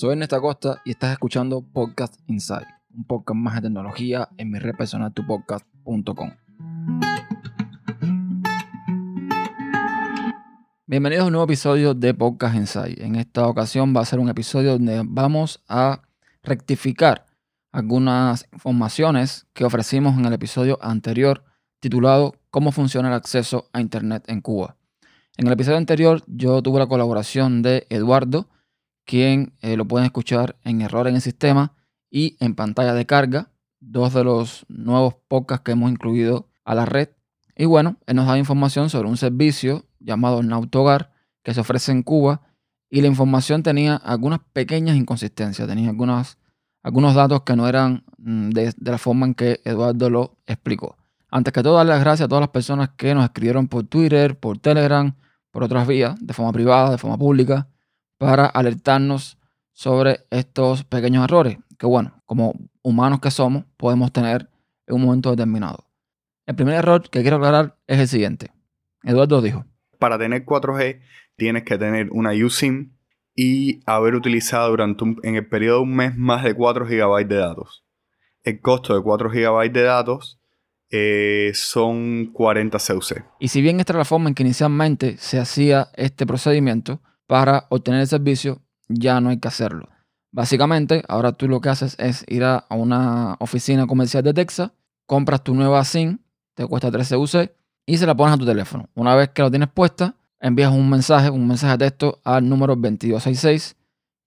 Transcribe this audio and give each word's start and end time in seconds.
Soy 0.00 0.12
Ernesto 0.12 0.40
Costa 0.40 0.80
y 0.86 0.92
estás 0.92 1.12
escuchando 1.12 1.60
Podcast 1.60 2.14
Inside, 2.26 2.66
un 2.96 3.04
podcast 3.04 3.36
más 3.36 3.56
de 3.56 3.60
tecnología 3.60 4.30
en 4.38 4.50
mi 4.50 4.58
red 4.58 4.74
personal 4.74 5.12
tupodcast.com. 5.12 6.30
Bienvenidos 10.86 11.24
a 11.24 11.26
un 11.26 11.32
nuevo 11.32 11.44
episodio 11.44 11.92
de 11.92 12.14
Podcast 12.14 12.54
Inside. 12.54 13.04
En 13.04 13.16
esta 13.16 13.46
ocasión 13.46 13.94
va 13.94 14.00
a 14.00 14.06
ser 14.06 14.20
un 14.20 14.30
episodio 14.30 14.72
donde 14.72 15.02
vamos 15.04 15.62
a 15.68 16.00
rectificar 16.42 17.26
algunas 17.70 18.48
informaciones 18.54 19.48
que 19.52 19.66
ofrecimos 19.66 20.18
en 20.18 20.24
el 20.24 20.32
episodio 20.32 20.78
anterior 20.80 21.44
titulado 21.78 22.36
Cómo 22.48 22.72
funciona 22.72 23.08
el 23.08 23.14
acceso 23.14 23.68
a 23.74 23.82
Internet 23.82 24.24
en 24.28 24.40
Cuba. 24.40 24.78
En 25.36 25.46
el 25.46 25.52
episodio 25.52 25.76
anterior 25.76 26.22
yo 26.26 26.62
tuve 26.62 26.78
la 26.78 26.86
colaboración 26.86 27.60
de 27.60 27.86
Eduardo, 27.90 28.48
quien 29.04 29.54
eh, 29.60 29.76
lo 29.76 29.86
pueden 29.86 30.06
escuchar 30.06 30.56
en 30.62 30.80
Error 30.80 31.08
en 31.08 31.16
el 31.16 31.20
Sistema 31.20 31.74
y 32.10 32.36
en 32.40 32.54
Pantalla 32.54 32.94
de 32.94 33.06
Carga, 33.06 33.50
dos 33.80 34.14
de 34.14 34.24
los 34.24 34.66
nuevos 34.68 35.14
podcasts 35.28 35.64
que 35.64 35.72
hemos 35.72 35.90
incluido 35.90 36.48
a 36.64 36.74
la 36.74 36.86
red. 36.86 37.08
Y 37.56 37.64
bueno, 37.64 37.96
él 38.06 38.16
nos 38.16 38.26
da 38.26 38.38
información 38.38 38.90
sobre 38.90 39.08
un 39.08 39.16
servicio 39.16 39.86
llamado 39.98 40.42
Nautogar 40.42 41.12
que 41.42 41.54
se 41.54 41.60
ofrece 41.60 41.92
en 41.92 42.02
Cuba 42.02 42.42
y 42.88 43.00
la 43.00 43.08
información 43.08 43.62
tenía 43.62 43.96
algunas 43.96 44.40
pequeñas 44.52 44.96
inconsistencias, 44.96 45.68
tenía 45.68 45.90
algunas, 45.90 46.38
algunos 46.82 47.14
datos 47.14 47.42
que 47.42 47.56
no 47.56 47.68
eran 47.68 48.04
mm, 48.18 48.50
de, 48.50 48.74
de 48.76 48.90
la 48.90 48.98
forma 48.98 49.26
en 49.26 49.34
que 49.34 49.60
Eduardo 49.64 50.10
lo 50.10 50.38
explicó. 50.46 50.96
Antes 51.30 51.52
que 51.52 51.62
todo, 51.62 51.76
darle 51.76 51.92
las 51.92 52.00
gracias 52.00 52.26
a 52.26 52.28
todas 52.28 52.42
las 52.42 52.50
personas 52.50 52.90
que 52.96 53.14
nos 53.14 53.24
escribieron 53.24 53.68
por 53.68 53.84
Twitter, 53.84 54.38
por 54.38 54.58
Telegram, 54.58 55.14
por 55.52 55.62
otras 55.62 55.86
vías, 55.86 56.16
de 56.20 56.34
forma 56.34 56.52
privada, 56.52 56.90
de 56.90 56.98
forma 56.98 57.16
pública, 57.16 57.68
para 58.20 58.44
alertarnos 58.44 59.38
sobre 59.72 60.26
estos 60.28 60.84
pequeños 60.84 61.24
errores 61.24 61.56
que, 61.78 61.86
bueno, 61.86 62.22
como 62.26 62.52
humanos 62.82 63.18
que 63.20 63.30
somos, 63.30 63.64
podemos 63.78 64.12
tener 64.12 64.50
en 64.86 64.96
un 64.96 65.06
momento 65.06 65.30
determinado. 65.30 65.86
El 66.44 66.54
primer 66.54 66.74
error 66.74 67.08
que 67.08 67.22
quiero 67.22 67.36
aclarar 67.36 67.78
es 67.86 67.98
el 67.98 68.08
siguiente. 68.08 68.52
Eduardo 69.04 69.40
dijo. 69.40 69.64
Para 69.98 70.18
tener 70.18 70.44
4G 70.44 71.00
tienes 71.36 71.62
que 71.62 71.78
tener 71.78 72.10
una 72.10 72.32
USIM 72.32 72.92
y 73.34 73.80
haber 73.86 74.14
utilizado 74.14 74.68
durante 74.68 75.02
en 75.22 75.36
el 75.36 75.48
periodo 75.48 75.78
de 75.78 75.84
un 75.84 75.96
mes 75.96 76.14
más 76.14 76.44
de 76.44 76.52
4 76.52 76.84
GB 76.84 77.26
de 77.26 77.36
datos. 77.36 77.86
El 78.42 78.60
costo 78.60 78.94
de 78.94 79.02
4 79.02 79.30
GB 79.30 79.72
de 79.72 79.82
datos 79.82 80.42
eh, 80.90 81.52
son 81.54 82.26
40 82.34 82.76
CUC. 82.78 83.24
Y 83.38 83.48
si 83.48 83.62
bien 83.62 83.80
esta 83.80 83.94
era 83.94 84.00
la 84.00 84.04
forma 84.04 84.28
en 84.28 84.34
que 84.34 84.42
inicialmente 84.42 85.16
se 85.16 85.38
hacía 85.38 85.88
este 85.94 86.26
procedimiento 86.26 87.00
para 87.30 87.68
obtener 87.68 88.00
el 88.00 88.08
servicio, 88.08 88.60
ya 88.88 89.20
no 89.20 89.28
hay 89.28 89.38
que 89.38 89.46
hacerlo. 89.46 89.88
Básicamente, 90.32 91.04
ahora 91.06 91.30
tú 91.30 91.46
lo 91.46 91.60
que 91.60 91.68
haces 91.68 91.94
es 92.00 92.24
ir 92.26 92.42
a 92.42 92.66
una 92.70 93.36
oficina 93.38 93.86
comercial 93.86 94.24
de 94.24 94.34
Texas, 94.34 94.72
compras 95.06 95.44
tu 95.44 95.54
nueva 95.54 95.84
SIM, 95.84 96.18
te 96.54 96.66
cuesta 96.66 96.90
3 96.90 97.08
CUC 97.08 97.52
y 97.86 97.98
se 97.98 98.06
la 98.06 98.16
pones 98.16 98.34
a 98.34 98.36
tu 98.36 98.44
teléfono. 98.44 98.88
Una 98.94 99.14
vez 99.14 99.28
que 99.28 99.42
lo 99.42 99.50
tienes 99.50 99.68
puesta, 99.68 100.16
envías 100.40 100.72
un 100.72 100.90
mensaje, 100.90 101.30
un 101.30 101.46
mensaje 101.46 101.78
de 101.78 101.78
texto 101.78 102.20
al 102.24 102.48
número 102.48 102.74
2266 102.74 103.76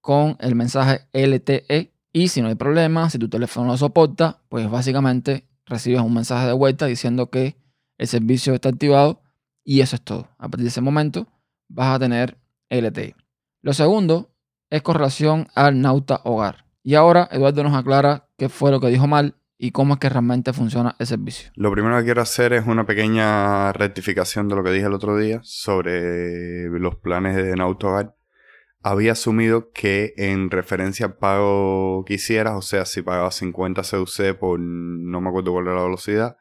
con 0.00 0.38
el 0.40 0.54
mensaje 0.54 1.06
LTE. 1.12 1.92
Y 2.14 2.28
si 2.28 2.40
no 2.40 2.48
hay 2.48 2.54
problema, 2.54 3.10
si 3.10 3.18
tu 3.18 3.28
teléfono 3.28 3.66
lo 3.66 3.76
soporta, 3.76 4.40
pues 4.48 4.70
básicamente 4.70 5.46
recibes 5.66 6.00
un 6.00 6.14
mensaje 6.14 6.46
de 6.46 6.54
vuelta 6.54 6.86
diciendo 6.86 7.28
que 7.28 7.56
el 7.98 8.06
servicio 8.06 8.54
está 8.54 8.70
activado 8.70 9.20
y 9.62 9.82
eso 9.82 9.96
es 9.96 10.02
todo. 10.02 10.28
A 10.38 10.48
partir 10.48 10.62
de 10.62 10.68
ese 10.68 10.80
momento 10.80 11.26
vas 11.68 11.94
a 11.94 11.98
tener 11.98 12.38
LTE. 12.70 13.14
Lo 13.62 13.72
segundo 13.72 14.30
es 14.70 14.82
con 14.82 14.96
relación 14.96 15.48
al 15.54 15.80
Nauta 15.80 16.20
Hogar. 16.24 16.66
Y 16.82 16.94
ahora 16.94 17.28
Eduardo 17.32 17.64
nos 17.64 17.74
aclara 17.74 18.28
qué 18.36 18.48
fue 18.48 18.70
lo 18.70 18.80
que 18.80 18.88
dijo 18.88 19.06
mal 19.06 19.36
y 19.58 19.70
cómo 19.70 19.94
es 19.94 20.00
que 20.00 20.08
realmente 20.08 20.52
funciona 20.52 20.94
el 20.98 21.06
servicio. 21.06 21.50
Lo 21.54 21.72
primero 21.72 21.96
que 21.98 22.04
quiero 22.04 22.22
hacer 22.22 22.52
es 22.52 22.66
una 22.66 22.86
pequeña 22.86 23.72
rectificación 23.72 24.48
de 24.48 24.56
lo 24.56 24.62
que 24.62 24.70
dije 24.70 24.86
el 24.86 24.92
otro 24.92 25.16
día 25.16 25.40
sobre 25.42 26.68
los 26.78 26.96
planes 26.96 27.36
de 27.36 27.56
Nauta 27.56 27.88
Hogar. 27.88 28.16
Había 28.82 29.12
asumido 29.12 29.72
que 29.72 30.14
en 30.16 30.50
referencia 30.50 31.06
al 31.06 31.16
pago 31.16 32.04
que 32.04 32.14
hicieras, 32.14 32.54
o 32.54 32.62
sea, 32.62 32.84
si 32.84 33.02
pagabas 33.02 33.34
50 33.36 33.82
CUC 33.82 34.38
por 34.38 34.60
no 34.60 35.20
me 35.20 35.28
acuerdo 35.28 35.52
cuál 35.52 35.66
era 35.66 35.76
la 35.76 35.82
velocidad, 35.82 36.36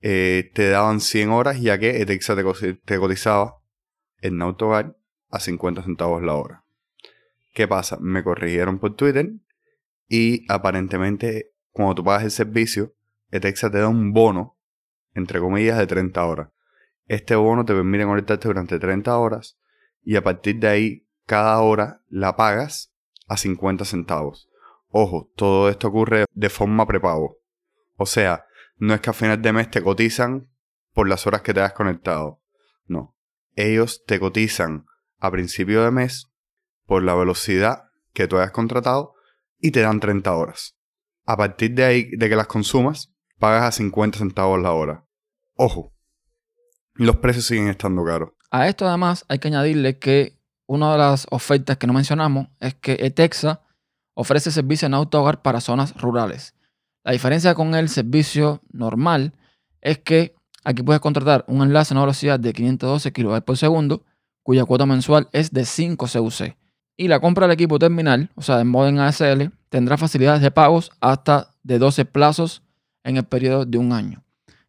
eh, 0.00 0.50
te 0.54 0.68
daban 0.68 1.00
100 1.00 1.30
horas 1.30 1.60
ya 1.60 1.78
que 1.78 2.02
Etexa 2.02 2.36
te, 2.36 2.74
te 2.74 2.98
cotizaba 2.98 3.56
en 4.20 4.40
Autogar 4.42 4.96
a 5.30 5.40
50 5.40 5.82
centavos 5.82 6.22
la 6.22 6.34
hora. 6.34 6.64
¿Qué 7.52 7.66
pasa? 7.66 7.98
Me 8.00 8.22
corrigieron 8.22 8.78
por 8.78 8.96
Twitter 8.96 9.32
y 10.08 10.44
aparentemente 10.50 11.52
cuando 11.70 11.96
tú 11.96 12.04
pagas 12.04 12.24
el 12.24 12.30
servicio, 12.30 12.94
Etexa 13.30 13.70
te 13.70 13.78
da 13.78 13.88
un 13.88 14.12
bono, 14.12 14.56
entre 15.14 15.40
comillas, 15.40 15.78
de 15.78 15.86
30 15.86 16.24
horas. 16.24 16.48
Este 17.06 17.34
bono 17.34 17.64
te 17.64 17.74
permite 17.74 18.04
conectarte 18.04 18.48
durante 18.48 18.78
30 18.78 19.16
horas 19.18 19.58
y 20.02 20.16
a 20.16 20.22
partir 20.22 20.58
de 20.58 20.68
ahí, 20.68 21.06
cada 21.26 21.58
hora 21.60 22.02
la 22.08 22.36
pagas 22.36 22.92
a 23.26 23.36
50 23.36 23.84
centavos. 23.84 24.48
Ojo, 24.88 25.30
todo 25.34 25.68
esto 25.68 25.88
ocurre 25.88 26.24
de 26.32 26.48
forma 26.48 26.86
prepago. 26.86 27.38
O 27.96 28.06
sea, 28.06 28.46
no 28.76 28.94
es 28.94 29.00
que 29.00 29.10
a 29.10 29.14
final 29.14 29.42
de 29.42 29.52
mes 29.52 29.70
te 29.70 29.82
cotizan 29.82 30.48
por 30.92 31.08
las 31.08 31.26
horas 31.26 31.42
que 31.42 31.52
te 31.52 31.60
has 31.60 31.72
conectado. 31.72 32.40
No. 32.86 33.16
Ellos 33.54 34.04
te 34.06 34.20
cotizan 34.20 34.86
a 35.26 35.30
principio 35.30 35.82
de 35.82 35.90
mes 35.90 36.30
por 36.86 37.02
la 37.02 37.14
velocidad 37.14 37.84
que 38.12 38.28
tú 38.28 38.38
hayas 38.38 38.52
contratado 38.52 39.14
y 39.58 39.70
te 39.70 39.80
dan 39.80 40.00
30 40.00 40.34
horas. 40.34 40.76
A 41.24 41.36
partir 41.36 41.74
de 41.74 41.84
ahí, 41.84 42.10
de 42.16 42.28
que 42.28 42.36
las 42.36 42.46
consumas, 42.46 43.12
pagas 43.38 43.64
a 43.64 43.72
50 43.72 44.18
centavos 44.18 44.60
la 44.60 44.72
hora. 44.72 45.04
Ojo, 45.54 45.92
los 46.94 47.16
precios 47.16 47.46
siguen 47.46 47.68
estando 47.68 48.04
caros. 48.04 48.30
A 48.50 48.68
esto 48.68 48.86
además 48.86 49.24
hay 49.28 49.38
que 49.38 49.48
añadirle 49.48 49.98
que 49.98 50.38
una 50.66 50.92
de 50.92 50.98
las 50.98 51.26
ofertas 51.30 51.76
que 51.76 51.86
no 51.86 51.92
mencionamos 51.92 52.48
es 52.60 52.74
que 52.74 52.96
Etexa 53.00 53.62
ofrece 54.14 54.50
servicio 54.50 54.86
en 54.86 54.94
auto 54.94 55.20
hogar 55.20 55.42
para 55.42 55.60
zonas 55.60 55.94
rurales. 56.00 56.54
La 57.04 57.12
diferencia 57.12 57.54
con 57.54 57.74
el 57.74 57.88
servicio 57.88 58.62
normal 58.72 59.34
es 59.80 59.98
que 59.98 60.34
aquí 60.64 60.82
puedes 60.82 61.00
contratar 61.00 61.44
un 61.48 61.62
enlace 61.62 61.92
a 61.92 61.96
una 61.96 62.02
velocidad 62.02 62.40
de 62.40 62.52
512 62.52 63.12
kb 63.12 63.42
por 63.42 63.56
segundo 63.56 64.04
cuya 64.46 64.64
cuota 64.64 64.86
mensual 64.86 65.28
es 65.32 65.50
de 65.50 65.64
5 65.64 66.06
CUC. 66.06 66.56
Y 66.96 67.08
la 67.08 67.18
compra 67.18 67.48
del 67.48 67.54
equipo 67.54 67.80
terminal, 67.80 68.30
o 68.36 68.42
sea, 68.42 68.58
de 68.58 68.64
modem 68.64 68.96
ASL, 69.00 69.50
tendrá 69.70 69.96
facilidades 69.96 70.40
de 70.40 70.52
pagos 70.52 70.92
hasta 71.00 71.50
de 71.64 71.80
12 71.80 72.04
plazos 72.04 72.62
en 73.02 73.16
el 73.16 73.24
periodo 73.24 73.64
de 73.64 73.76
un 73.76 73.92
año. 73.92 74.22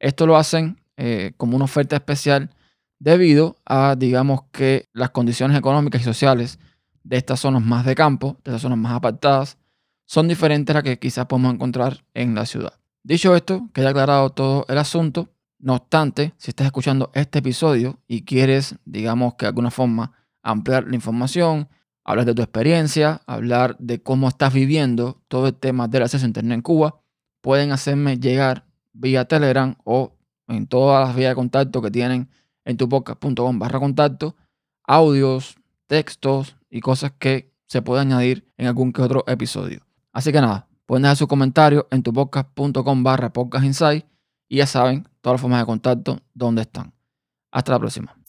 Esto 0.00 0.26
lo 0.26 0.36
hacen 0.36 0.80
eh, 0.96 1.34
como 1.36 1.54
una 1.54 1.66
oferta 1.66 1.94
especial 1.94 2.50
debido 2.98 3.58
a, 3.64 3.94
digamos 3.96 4.40
que, 4.50 4.88
las 4.92 5.10
condiciones 5.10 5.56
económicas 5.56 6.00
y 6.00 6.04
sociales 6.04 6.58
de 7.04 7.18
estas 7.18 7.38
zonas 7.38 7.62
más 7.62 7.86
de 7.86 7.94
campo, 7.94 8.38
de 8.42 8.50
estas 8.50 8.62
zonas 8.62 8.78
más 8.78 8.94
apartadas, 8.94 9.56
son 10.04 10.26
diferentes 10.26 10.74
a 10.74 10.78
las 10.78 10.82
que 10.82 10.98
quizás 10.98 11.26
podemos 11.26 11.54
encontrar 11.54 12.04
en 12.14 12.34
la 12.34 12.44
ciudad. 12.44 12.72
Dicho 13.04 13.36
esto, 13.36 13.68
queda 13.72 13.90
aclarado 13.90 14.30
todo 14.30 14.66
el 14.68 14.78
asunto. 14.78 15.28
No 15.60 15.74
obstante, 15.74 16.32
si 16.38 16.50
estás 16.50 16.66
escuchando 16.66 17.10
este 17.12 17.40
episodio 17.40 17.98
y 18.08 18.22
quieres, 18.24 18.76
digamos 18.86 19.34
que 19.34 19.44
de 19.44 19.48
alguna 19.48 19.70
forma, 19.70 20.12
ampliar 20.42 20.86
la 20.88 20.94
información, 20.94 21.68
hablar 22.02 22.24
de 22.24 22.34
tu 22.34 22.40
experiencia, 22.40 23.20
hablar 23.26 23.76
de 23.78 24.02
cómo 24.02 24.28
estás 24.28 24.54
viviendo 24.54 25.22
todo 25.28 25.48
el 25.48 25.54
tema 25.54 25.86
del 25.86 26.04
acceso 26.04 26.24
a 26.24 26.28
Internet 26.28 26.54
en 26.54 26.62
Cuba, 26.62 27.02
pueden 27.42 27.72
hacerme 27.72 28.18
llegar 28.18 28.64
vía 28.94 29.26
Telegram 29.26 29.76
o 29.84 30.16
en 30.48 30.66
todas 30.66 31.06
las 31.06 31.14
vías 31.14 31.32
de 31.32 31.34
contacto 31.34 31.82
que 31.82 31.90
tienen 31.90 32.30
en 32.64 32.78
tupodcast.com 32.78 33.58
barra 33.58 33.80
contacto, 33.80 34.36
audios, 34.84 35.56
textos 35.86 36.56
y 36.70 36.80
cosas 36.80 37.12
que 37.18 37.52
se 37.66 37.82
pueden 37.82 38.08
añadir 38.08 38.50
en 38.56 38.66
algún 38.66 38.94
que 38.94 39.02
otro 39.02 39.24
episodio. 39.26 39.86
Así 40.10 40.32
que 40.32 40.40
nada, 40.40 40.68
pueden 40.86 41.02
dejar 41.02 41.18
su 41.18 41.28
comentario 41.28 41.86
en 41.90 42.02
tupodcast.com 42.02 43.02
barra 43.02 43.30
podcast 43.30 43.82
y 44.48 44.56
ya 44.56 44.66
saben 44.66 45.06
todas 45.20 45.34
las 45.34 45.40
formas 45.40 45.60
de 45.60 45.66
contacto, 45.66 46.20
dónde 46.34 46.62
están. 46.62 46.92
Hasta 47.50 47.72
la 47.72 47.78
próxima. 47.78 48.19